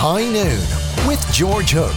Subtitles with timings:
[0.00, 1.90] High Noon with George Hook.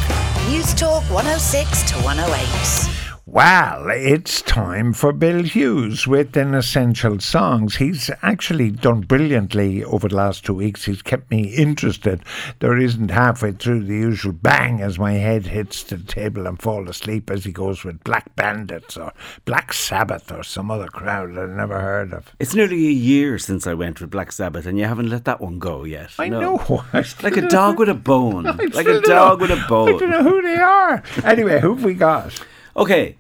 [0.50, 3.11] Newstalk 106 to 108.
[3.34, 7.78] Well, it's time for Bill Hughes with an Essential Songs.
[7.78, 10.84] He's actually done brilliantly over the last two weeks.
[10.84, 12.24] He's kept me interested.
[12.60, 16.90] There isn't halfway through the usual bang as my head hits the table and fall
[16.90, 19.14] asleep as he goes with Black Bandits or
[19.46, 22.36] Black Sabbath or some other crowd I've never heard of.
[22.38, 25.40] It's nearly a year since I went with Black Sabbath, and you haven't let that
[25.40, 26.10] one go yet.
[26.20, 26.42] I No.
[26.58, 26.84] know.
[26.94, 28.44] I Like a dog with a bone.
[28.44, 29.88] Like a dog know- with a bone.
[29.96, 31.02] I don't know who they are.
[31.24, 32.38] Anyway, who've we got?
[32.76, 33.18] Okay,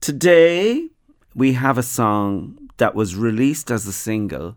[0.00, 0.88] today
[1.34, 4.56] we have a song that was released as a single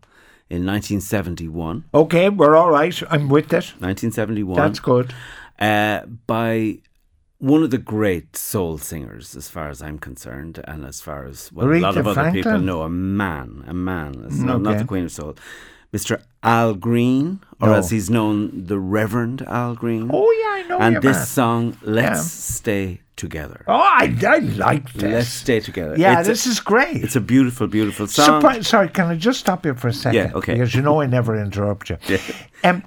[0.49, 1.85] in 1971.
[1.93, 3.01] Okay, we're all right.
[3.09, 3.73] I'm with it.
[3.79, 4.55] 1971.
[4.55, 5.13] That's good.
[5.59, 6.79] uh, by
[7.39, 11.51] one of the great soul singers, as far as I'm concerned, and as far as
[11.51, 14.85] well, a lot of other people know, a man, a man, It's not, not the
[14.85, 15.35] Queen of Soul,
[15.91, 16.21] Mr.
[16.43, 17.73] Al Green, or No.
[17.75, 20.09] as he's known, the Reverend Al Green.
[20.13, 21.25] Oh, yeah, I know and this man.
[21.25, 22.21] song, "Let's Yeah.
[22.59, 24.05] Stay Together." Oh, I,
[24.35, 25.03] I like this.
[25.17, 25.95] Let's stay together.
[25.97, 26.97] Yeah, It's a- this is great.
[27.05, 28.41] It's a beautiful, beautiful song.
[28.41, 30.15] Surpri- sorry, can I just stop you for a second?
[30.21, 30.53] Yeah, okay.
[30.53, 31.97] Because you know I never interrupt you.
[32.13, 32.19] Yeah.
[32.69, 32.83] Um,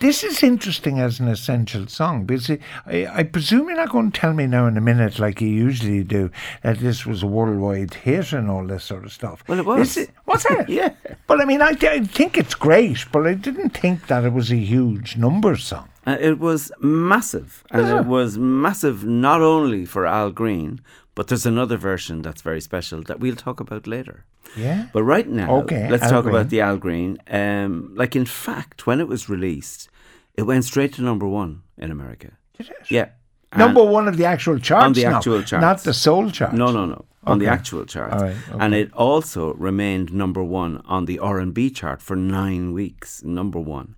[0.00, 4.20] this is interesting as an essential song because I, I presume you're not going to
[4.20, 6.30] tell me now in a minute, like you usually do,
[6.62, 9.44] that this was a worldwide hit and all this sort of stuff.
[9.46, 9.96] Well, it was.
[9.96, 10.68] It, was it?
[10.80, 10.90] Yeah.
[11.28, 14.50] But I mean, I, I think it's great, but I didn't think that it was
[14.50, 15.88] a huge number song.
[16.06, 18.00] Uh, it was massive, and Yeah.
[18.00, 20.80] it was massive not only for Al Green,
[21.14, 24.24] but there's another version that's very special that we'll talk about later.
[24.56, 24.86] Yeah.
[24.92, 26.34] But right now, Okay, let's Al talk Green.
[26.34, 27.18] about the Al Green.
[27.30, 29.88] Um, like, in fact, when it was released,
[30.34, 32.28] it went straight to number one in America.
[32.58, 32.90] Did it?
[32.90, 33.08] Yeah.
[33.56, 34.84] Number one of the actual charts.
[34.86, 35.62] On the now, actual charts.
[35.62, 36.52] Not the soul chart.
[36.52, 37.04] No, no, no.
[37.26, 41.54] On the actual charts, right, and it also remained number one on the R and
[41.54, 43.22] B chart for nine weeks.
[43.24, 43.94] Number one.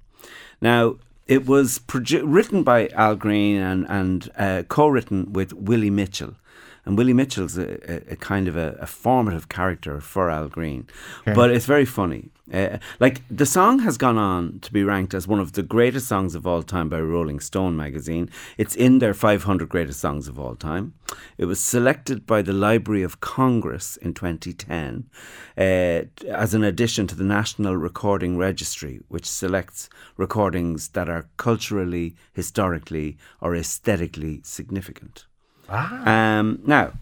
[0.61, 0.97] Now
[1.27, 6.35] it was produ- written by Al Green and and uh, co-written with Willie Mitchell,
[6.87, 10.87] and Willie Mitchell's a, a, a kind of a, a formative character for Al Green,
[11.35, 12.31] but it's very funny.
[12.53, 16.07] Uh, like the song has gone on to be ranked as one of the greatest
[16.07, 18.31] songs of all time by Rolling Stone magazine.
[18.57, 20.95] It's in their 500 greatest songs of all time.
[21.39, 25.11] It was selected by the Library of Congress in 2010
[25.59, 32.15] uh, as an addition to the National Recording Registry, which selects recordings that are culturally,
[32.33, 35.27] historically, or aesthetically significant.
[35.69, 36.93] Um, now,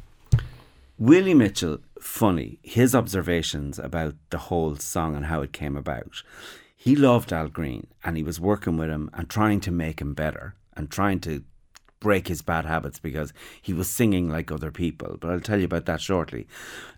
[0.99, 6.23] Willie Mitchell, funny, his observations about the whole song and how it came about.
[6.77, 10.13] He loved Al Green and he was working with him and trying to make him
[10.15, 11.43] better and trying to
[12.01, 13.33] break his bad habits because
[13.63, 15.17] he was singing like other people.
[15.19, 16.47] But I'll tell you about that shortly.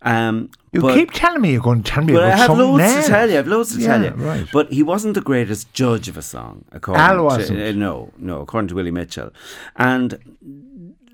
[0.03, 2.59] Um, You but- keep telling me you're going to tell me but about I have
[2.59, 3.05] loads else.
[3.06, 3.34] to tell you.
[3.34, 4.10] I have loads to tell you.
[4.10, 4.49] right.
[4.53, 6.65] But he wasn't the greatest judge of a song.
[6.72, 7.60] According Al to- wasn't.
[7.60, 8.41] uh, no, no.
[8.41, 9.32] According to Willie Mitchell,
[9.76, 10.19] and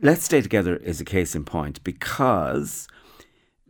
[0.05, 2.89] "Let's Stay Together" is a case in point because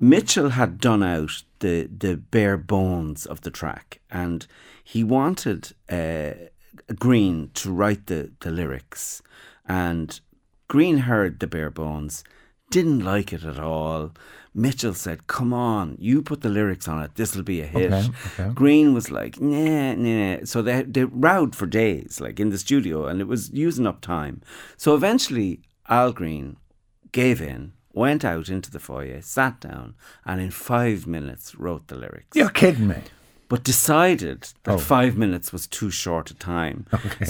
[0.00, 4.46] Mitchell had done out the the bare bones of the track, and
[4.82, 6.32] he wanted uh,
[6.98, 9.22] Green to write the the lyrics,
[9.66, 10.20] and
[10.68, 12.24] Green heard the bare bones,
[12.70, 14.12] didn't like it at all.
[14.54, 17.14] Mitchell said, "Come on, you put the lyrics on it.
[17.14, 18.10] This will be a hit." Okay,
[18.40, 18.50] okay.
[18.54, 23.06] Green was like, "Nah, nah." So they they rowed for days, like in the studio,
[23.06, 24.40] and it was using up time.
[24.76, 25.60] So eventually,
[25.98, 26.56] Al Green
[27.12, 29.94] gave in, went out into the foyer, sat down,
[30.24, 33.00] and in five minutes wrote the lyrics You're kidding me.
[33.48, 34.78] but decided that Oh.
[34.78, 36.86] five minutes was too short a time.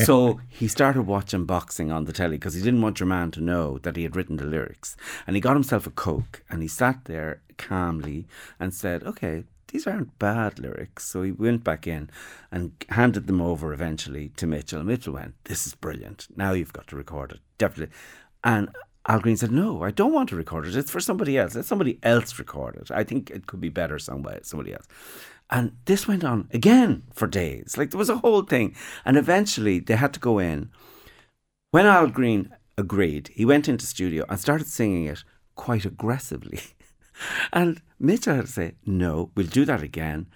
[0.08, 3.40] So he started watching boxing on the telly because he didn't want your man to
[3.40, 4.96] know that he had written the lyrics.
[5.26, 8.26] And he got himself a Coke and he sat there calmly
[8.60, 9.42] and said, okay,
[9.72, 11.02] these aren't bad lyrics.
[11.10, 12.08] So he went back in
[12.52, 14.84] and handed them over eventually to Mitchell.
[14.84, 16.28] Mitchell went, this is brilliant.
[16.36, 17.40] Now you've got to record it.
[17.58, 17.94] Definitely.
[18.44, 18.70] And
[19.06, 20.76] Al Green said, No, I don't want to record it.
[20.76, 21.54] It's for somebody else.
[21.54, 22.90] Let somebody else record it.
[22.90, 24.86] I think it could be better by somebody else.
[25.50, 27.76] And this went on again for days.
[27.76, 28.74] Like there was a whole thing.
[29.04, 30.70] And eventually they had to go in.
[31.72, 35.24] When Al Green agreed, he went into studio and started singing it
[35.56, 36.60] quite aggressively.
[37.52, 40.26] and Mitchell had to say, No, we'll do that again.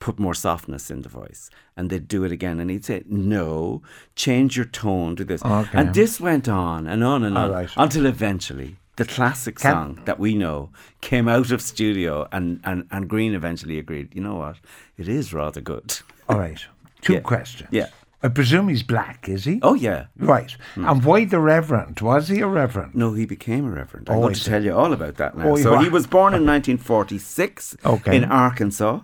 [0.00, 1.50] Put more softness in the voice.
[1.76, 2.58] And they'd do it again.
[2.58, 3.82] And he'd say, No,
[4.16, 5.44] change your tone to this.
[5.44, 5.78] Okay.
[5.78, 7.70] And this went on and on and on right.
[7.76, 10.70] until eventually the classic Can- song that we know
[11.00, 14.56] came out of studio and, and, and Green eventually agreed, you know what?
[14.98, 15.98] It is rather good.
[16.28, 16.64] All right.
[17.02, 17.20] Two Yeah.
[17.20, 17.68] questions.
[17.70, 17.86] Yeah.
[18.22, 19.60] I presume he's black, is he?
[19.62, 20.06] Oh, yeah.
[20.18, 20.54] Right.
[20.76, 20.90] Mm.
[20.90, 22.00] And why the Reverend?
[22.00, 22.94] Was he a Reverend?
[22.94, 24.10] No, he became a reverend.
[24.10, 25.48] I'm Oh, going to tell you all about that now.
[25.52, 28.16] Oh, so he was born in 1946 Okay.
[28.16, 29.00] in Arkansas,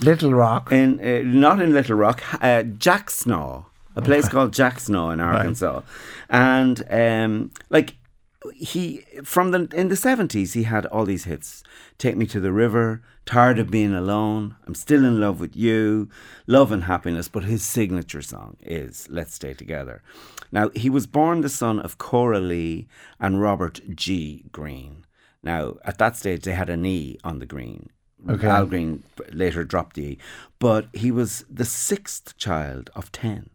[0.00, 0.72] Little Rock.
[0.72, 3.64] in uh, not in Little Rock, uh, Jack Snaw.
[3.94, 5.80] a place called Jacksonville in Arkansas,
[6.28, 7.94] and um, like
[8.54, 11.62] he from the in the seventies he had all these hits.
[11.98, 14.56] Take me to the river, tired of being alone.
[14.66, 16.10] I'm still in love with you,
[16.46, 17.28] love and happiness.
[17.28, 20.02] But his signature song is "Let's Stay Together."
[20.52, 22.86] Now he was born the son of Cora Lee
[23.18, 24.44] and Robert G.
[24.52, 25.04] Green.
[25.42, 27.88] Now at that stage they had an E on the Green.
[28.28, 28.48] Okay.
[28.48, 30.18] Al Green later dropped the E,
[30.58, 33.50] but he was the sixth child of ten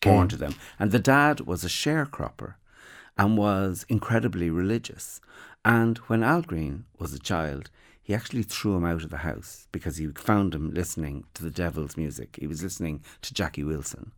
[0.00, 2.54] born to them, and the dad was a sharecropper
[3.16, 5.20] and was incredibly religious.
[5.64, 7.70] And when Al Green was a child,
[8.02, 11.50] he actually threw him out of the house because he found him listening to the
[11.50, 12.38] devil's music.
[12.40, 14.12] He was listening to Jackie Wilson.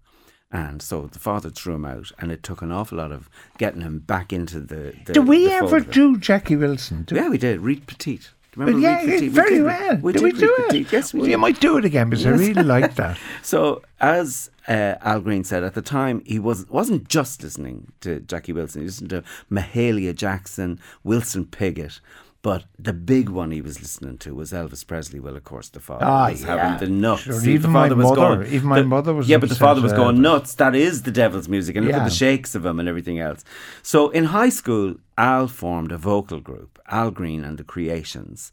[0.53, 3.81] And so the father threw him out, and it took an awful lot of getting
[3.81, 4.95] him back into the.
[5.07, 7.05] the Did we the ever do Jackie Wilson?
[7.05, 7.61] Did Yeah, we did.
[7.61, 8.31] Reet Petite.
[8.53, 9.21] Do you But Remember yeah, Reet Petite?
[9.23, 9.97] We very did- well.
[9.97, 10.93] We did did we do it?
[10.93, 11.31] Yes, we well, did.
[11.33, 13.19] You might do it again because I really like that.
[13.43, 18.21] So, as uh, Al Green said at the time, he was wasn't just listening to
[18.21, 18.83] Jackie Wilson.
[18.83, 22.01] He listened to Mahalia Jackson, Wilson Pickett,
[22.43, 25.21] but the big one he was listening to was Elvis Presley.
[25.21, 26.57] Well, of course, the father Ah, was yeah.
[26.57, 27.23] having the nuts.
[27.23, 28.53] Sure, See, even the father my was mother- going.
[28.53, 30.21] even my the- mother was Yeah, but the father was going Elvis.
[30.21, 30.55] nuts.
[30.55, 33.45] That is the devil's music, and look at the shakes of him and everything else.
[33.83, 38.51] So, in high school, Al formed a vocal group, Al Green and the Creations.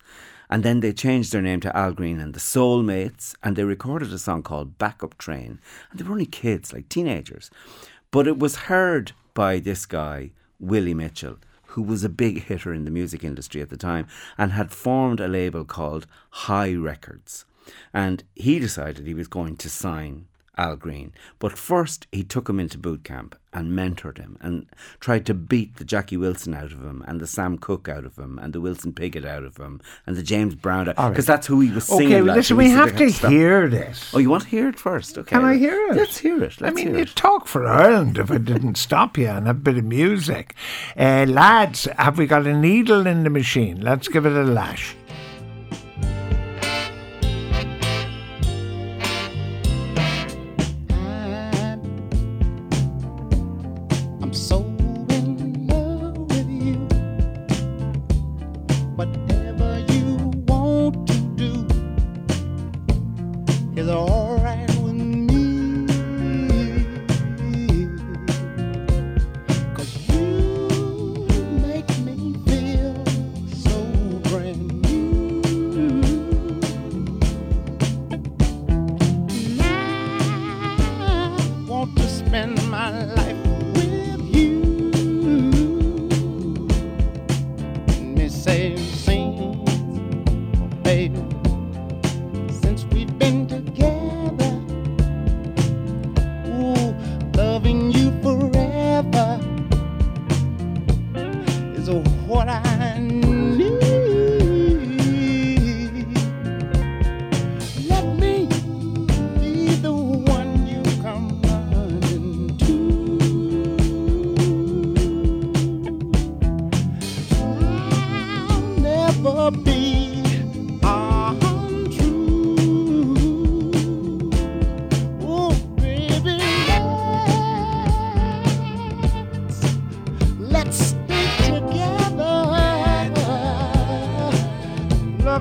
[0.51, 4.12] And then they changed their name to Al Green and the Soulmates, and they recorded
[4.12, 5.59] a song called Backup Train.
[5.91, 7.51] And they were only kids, like teenagers.
[8.12, 11.38] But it was heard by this guy, Willie Mitchell,
[11.69, 14.07] who was a big hitter in the music industry at the time
[14.38, 17.45] and had formed a label called Hi Records.
[17.94, 20.27] And he decided he was going to sign
[20.60, 21.14] Al Green.
[21.40, 24.68] But first, he took him into boot camp and mentored him and
[25.00, 28.18] tried to beat the Jackie Wilson out of him and the Sam Cooke out of
[28.18, 31.10] him and the Wilson Pickett out of him and the James Brown out All right.
[31.12, 32.08] because that's who he was singing.
[32.08, 33.32] Okay, well, like, listen, we have to stop.
[33.32, 34.12] hear this.
[34.14, 35.18] Oh, you want to hear it first?
[35.18, 35.30] Okay.
[35.30, 35.96] Can I hear it?
[35.96, 36.60] Let's hear it.
[36.60, 37.16] Let's I mean, you it.
[37.16, 40.54] talk for Ireland if I didn't stop you and a bit of music.
[40.98, 43.82] Uh, lads, have we got a needle in the machine?
[43.82, 44.96] Let's give it a lash.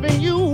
[0.01, 0.48] loving you.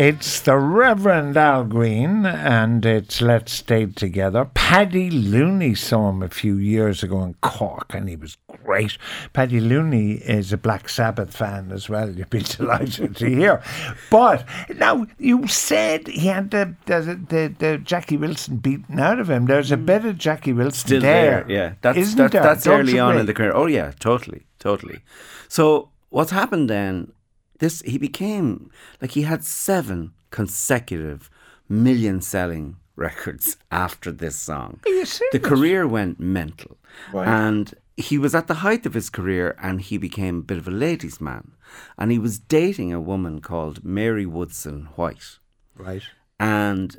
[0.00, 4.46] It's the Reverend Al Green and it's Let's Stay Together.
[4.54, 8.96] Paddy Looney saw him a few years ago in Cork and he was great.
[9.34, 13.62] Paddy Looney is a Black Sabbath fan as well, you'd be delighted to hear.
[14.10, 19.28] But now, you said he had the, the, the, the Jackie Wilson beaten out of
[19.28, 19.44] him.
[19.44, 19.84] There's a mm.
[19.84, 21.44] bit of Jackie Wilson Still there.
[21.44, 21.74] there, yeah.
[21.82, 22.42] That's Isn't that, there?
[22.42, 23.52] that's Don't early on in the career.
[23.52, 25.00] Oh yeah, totally, totally.
[25.48, 27.12] So what's happened then?
[27.60, 31.30] This he became like he had seven consecutive
[31.68, 34.80] million selling records after this song.
[34.86, 36.76] Are you The career went mental,
[37.12, 37.28] Right.
[37.28, 40.66] and he was at the height of his career, and he became a bit of
[40.68, 41.52] a ladies' man,
[41.98, 45.38] and he was dating a woman called Mary Woodson White
[45.76, 46.02] Right.
[46.38, 46.98] and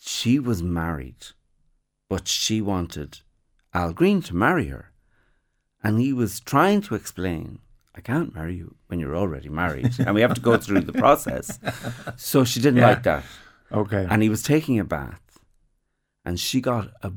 [0.00, 1.22] she was married,
[2.08, 3.20] but she wanted
[3.74, 4.92] Al Green to marry her.
[5.82, 7.60] And he was trying to explain,
[7.98, 10.92] I can't marry you when you're already married, and we have to go through the
[10.92, 11.58] process.
[12.16, 12.90] So she didn't Yeah.
[12.90, 13.24] like that.
[13.72, 14.06] Okay.
[14.08, 15.20] And he was taking a bath,
[16.24, 17.10] and she got a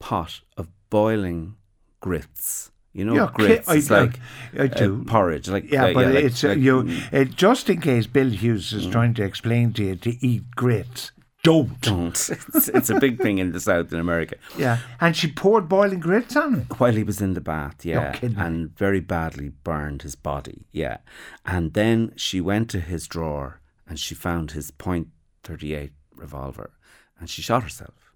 [0.00, 1.54] pot of boiling
[2.00, 2.72] grits.
[2.92, 3.68] You know, Yeah, grits.
[3.68, 4.14] I- it's I- like
[4.58, 5.02] I do.
[5.06, 5.48] uh, porridge.
[5.48, 6.76] Like Yeah, uh, but like- it's uh, you.
[7.12, 11.12] Uh, just in case Bill Hughes is trying to explain to you to eat grits,
[11.42, 11.80] don't.
[11.82, 12.30] don't.
[12.30, 14.36] It's, it's a big thing in the South in America.
[14.58, 16.66] Yeah, and she poured boiling grits on him.
[16.78, 20.98] While he was in the bath, yeah, and very badly burned his body, yeah.
[21.44, 26.70] And then she went to his drawer and she found his .38 revolver,
[27.18, 28.12] and she shot herself.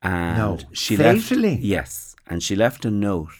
[0.00, 1.50] And No, she fatally?
[1.52, 1.62] left.
[1.62, 3.32] Yes, and she left a note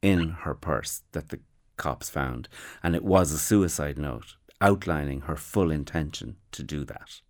[0.00, 1.40] in her purse that the
[1.76, 2.48] cops found,
[2.82, 7.20] and it was a suicide note outlining her full intention to do that.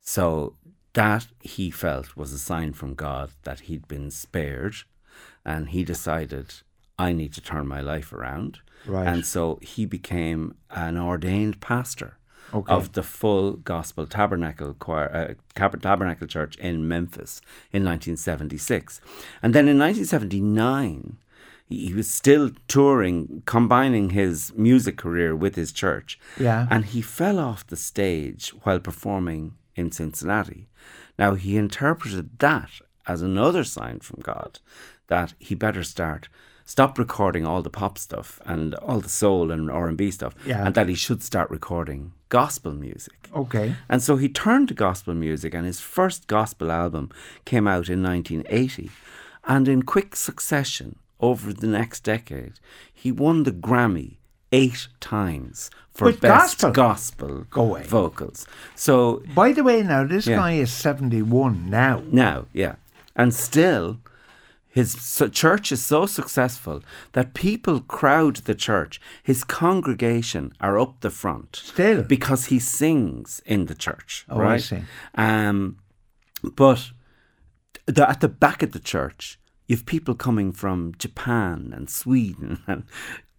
[0.00, 0.54] So
[0.94, 4.74] that he felt was a sign from God that he'd been spared,
[5.44, 6.54] and he decided,
[6.98, 8.60] I need to turn my life around.
[8.86, 9.06] Right.
[9.06, 12.14] And so he became an ordained pastor
[12.54, 12.72] Okay.
[12.72, 15.34] of the full gospel tabernacle choir, uh,
[15.80, 19.02] tabernacle church in Memphis in 1976.
[19.42, 21.18] And then in 1979,
[21.66, 26.18] he he was still touring, combining his music career with his church.
[26.40, 26.66] Yeah.
[26.70, 30.68] And he fell off the stage while performing in Cincinnati.
[31.18, 32.70] Now, he interpreted that
[33.06, 34.58] as another sign from God
[35.06, 36.28] that he better start
[36.64, 40.66] stop recording all the pop stuff and all the soul and R&B stuff Yeah.
[40.66, 43.30] and that he should start recording gospel music.
[43.34, 43.74] Okay.
[43.88, 47.08] And so he turned to gospel music, and his first gospel album
[47.46, 48.90] came out in 1980.
[49.44, 52.60] And in quick succession, over the next decade,
[52.92, 54.18] he won the Grammy
[54.52, 56.70] eight times for With best gospel?
[56.72, 57.82] gospel, Go away.
[57.84, 58.46] vocals.
[58.74, 60.36] So By the way, now this Yeah.
[60.36, 62.02] guy is seventy-one now.
[62.10, 62.76] now, yeah,
[63.16, 63.98] and still.
[64.70, 69.00] His su- church is so successful that people crowd the church.
[69.24, 71.56] His congregation are up the front.
[71.56, 72.02] Still?
[72.02, 74.24] Because he sings in the church.
[74.28, 74.82] Oh, I see.
[75.16, 75.78] Um,
[76.42, 76.92] but
[77.86, 82.84] the, at the back of the church, you've people coming from Japan and Sweden and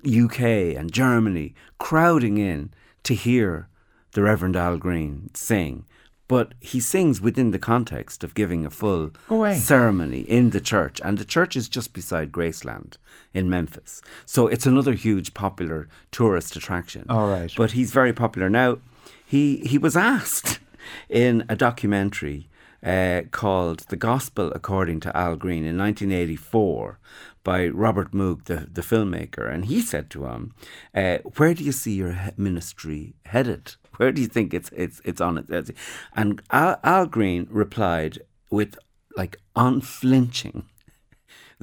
[0.05, 0.41] UK
[0.77, 2.71] and Germany crowding in
[3.03, 3.67] to hear
[4.11, 5.85] the Reverend Al Green sing.
[6.27, 9.11] But he sings within the context of giving a full
[9.55, 12.97] ceremony in the church, and the church is just beside Graceland
[13.33, 14.01] in Memphis.
[14.27, 17.07] So it's another huge popular tourist attraction.
[17.09, 17.51] All right.
[17.57, 18.77] But he's very popular now.
[19.25, 20.59] He he was asked
[21.09, 22.47] in a documentary
[22.83, 26.99] uh, called "The Gospel According to Al Green" in 1984
[27.43, 30.53] by Robert Mugge, the the filmmaker, and he said to him,
[30.93, 33.75] uh, "Where do you see your ministry headed?
[33.97, 35.75] Where do you think it's it's it's on it?"
[36.15, 38.19] And Al, Al Green replied
[38.49, 38.77] with
[39.15, 40.65] like unflinching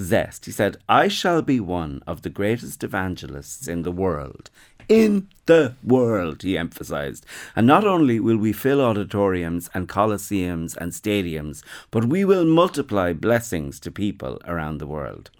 [0.00, 0.46] zest.
[0.46, 4.50] He said, I shall be one of the greatest evangelists in the world.
[4.88, 7.26] In the world, he emphasized.
[7.56, 13.12] And not only will we fill auditoriums and coliseums and stadiums, but we will multiply
[13.12, 15.30] blessings to people around the world.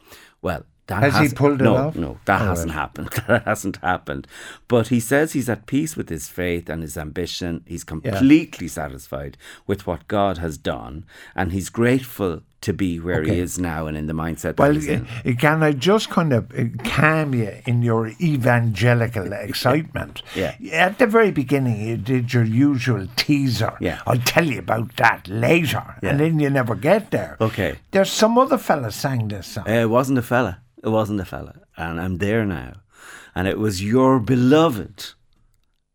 [0.42, 1.96] Well, that Has he hasn't- pulled it no, off?
[1.96, 2.78] No, that hasn't right.
[2.80, 3.08] happened.
[3.26, 4.26] That hasn't happened.
[4.68, 7.62] But he says he's at peace with his faith and his ambition.
[7.66, 9.36] He's completely satisfied
[9.66, 13.96] with what God has done, and he's grateful to be where he is now and
[13.96, 15.06] in the mindset that Well, he's in.
[15.24, 20.22] uh, can I just kind of uh, calm you in your evangelical excitement?
[20.34, 20.54] Yeah.
[20.72, 23.76] At the very beginning, you did your usual teaser.
[23.80, 24.00] Yeah.
[24.06, 25.96] I'll tell you about that later.
[26.02, 26.10] Yeah.
[26.10, 27.36] And then you never get there.
[27.40, 27.78] Okay.
[27.90, 29.68] There's some other fella sang this song.
[29.68, 30.60] Uh, it wasn't a fella.
[30.82, 31.54] It wasn't a fella.
[31.76, 32.72] And I'm there now.
[33.34, 35.12] And it was your beloved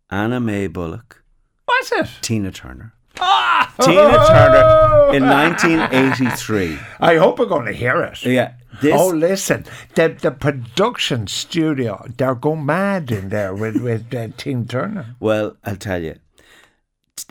[0.10, 1.24] Anna Mae Bullock,
[1.66, 2.08] What's it?
[2.22, 2.94] Tina Turner.
[3.22, 3.74] Ah!
[3.82, 6.80] Tina Turner in 1983.
[7.00, 8.24] I hope we're going to hear it.
[8.26, 8.54] Yeah.
[8.82, 14.30] This, oh, listen, the the production studio, they're going mad in there with, with uh,
[14.38, 15.16] Tina Turner.
[15.20, 16.16] Well, I'll tell you.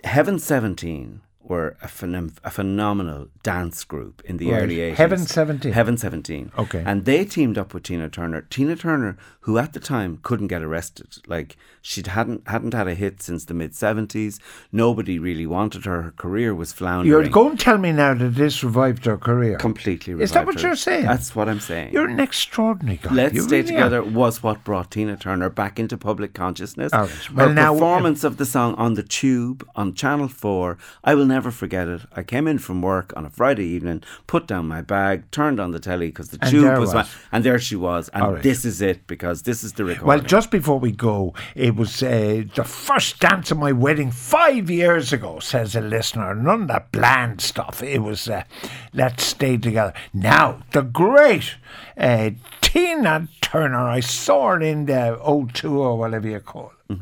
[0.05, 4.63] Heaven 17 were a, phenom- a phenomenal dance group in the Right.
[4.63, 4.97] early 80s.
[4.99, 5.73] Heaven 17?
[5.73, 6.53] Heaven 17.
[6.59, 6.83] Okay.
[6.85, 8.43] And they teamed up with Tina Turner.
[8.51, 11.17] Tina Turner, who at the time couldn't get arrested.
[11.27, 14.39] Like she hadn't hadn't had a hit since the mid 70s.
[14.73, 16.03] Nobody really wanted her.
[16.03, 17.09] Her career was floundering.
[17.09, 19.57] You're going to tell me now that this revived her career.
[19.57, 20.67] completely revived Is that what her.
[20.69, 21.07] you're saying?
[21.07, 21.93] That's what I'm saying.
[21.95, 23.15] You're an extraordinary guy.
[23.15, 23.77] Let's You Stay really are.
[23.77, 26.93] Together was what brought Tina Turner back into public consciousness.
[26.93, 27.09] Right.
[27.35, 31.25] Well, Her now- performance of the song on the Tube on Channel 4, I will
[31.27, 32.03] never forget it.
[32.15, 35.71] I came in from work on a Friday evening, put down my bag, turned on
[35.71, 37.07] the telly because the And Tube was, was.
[37.07, 38.09] on, and there she was.
[38.11, 38.43] And right.
[38.43, 40.07] this is it because this is the recording.
[40.07, 44.69] Well, just before we go, it was uh, the first dance of my wedding five
[44.71, 46.35] years ago, says a listener.
[46.35, 47.83] None of that bland stuff.
[47.83, 48.45] It was uh,
[48.93, 49.95] Let's Stay Together.
[50.13, 51.55] Now, the great
[51.97, 56.99] uh, Tina Turner, I saw her in the O2 or whatever you call it.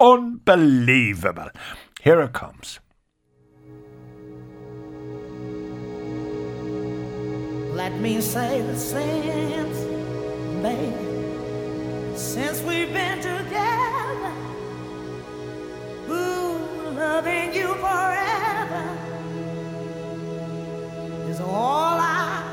[0.00, 1.50] Unbelievable.
[2.02, 2.80] Here it comes.
[7.74, 9.72] Let me say the same,
[10.62, 10.92] baby,
[12.14, 14.32] since we've been together.
[16.10, 16.58] Ooh,
[16.94, 18.84] loving you forever
[21.30, 22.44] is all I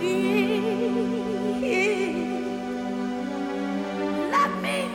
[0.00, 0.62] need.
[4.30, 4.88] Let me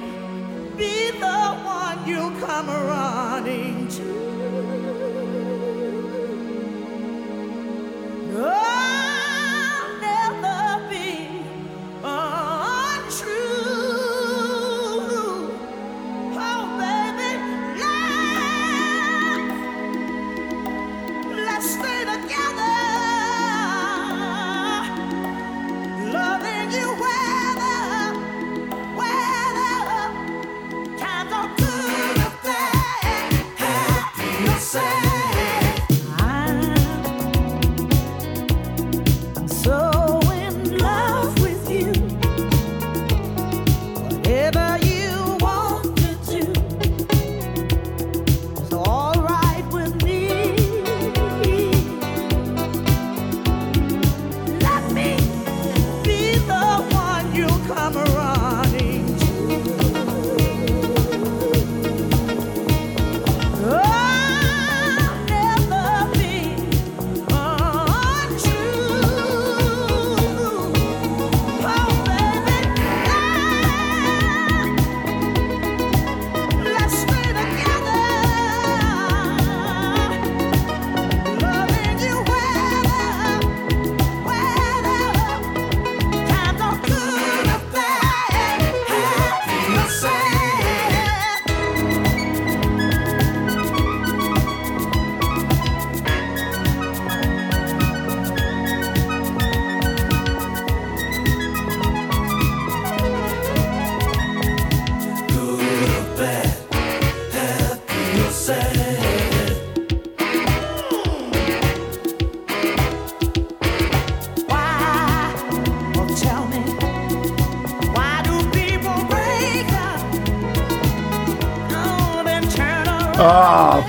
[0.77, 4.24] be the one you come running to.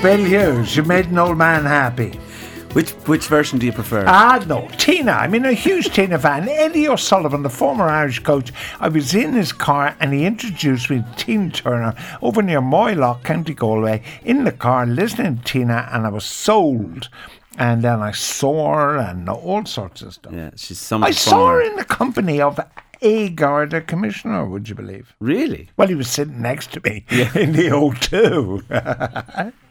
[0.06, 2.10] Bill Hughes, you made an old man happy.
[2.74, 4.04] which which version do you prefer?
[4.06, 4.68] Ah, no.
[4.78, 5.10] Tina.
[5.10, 6.48] I mean, a huge Tina fan.
[6.48, 10.98] Eddie O'Sullivan, the former Irish coach, I was in his car and he introduced me
[11.02, 16.06] to Tina Turner over near Moylough, County Galway, in the car, listening to Tina, and
[16.06, 17.08] I was sold.
[17.58, 20.32] And then I saw her and all sorts of stuff.
[20.32, 22.60] yeah, she's some I saw her in the company of
[23.02, 25.16] a Garda commissioner, would you believe?
[25.18, 25.70] Really?
[25.76, 27.36] Well, he was sitting next to me yeah.
[27.36, 29.52] in the O2.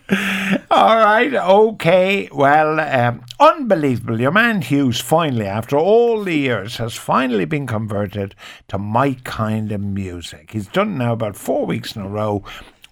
[0.69, 2.29] All right, okay.
[2.31, 4.21] Well, um, unbelievable.
[4.21, 8.35] Your man Hughes finally, after all the years, has finally been converted
[8.67, 10.51] to my kind of music.
[10.51, 12.43] He's done now about four weeks in a row,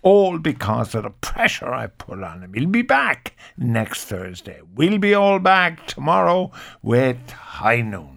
[0.02, 2.54] all because of the pressure I put on him.
[2.54, 4.62] He'll be back next Thursday.
[4.76, 8.13] We'll be all back tomorrow with High Noon.